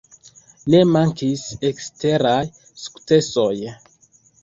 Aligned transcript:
Ne 0.73 0.79
mankis 0.95 1.45
eksteraj 1.71 2.35
sukcesoj. 2.65 3.57